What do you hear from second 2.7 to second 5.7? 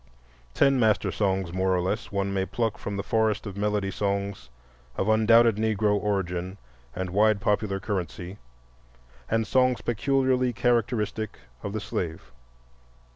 from the forest of melody songs of undoubted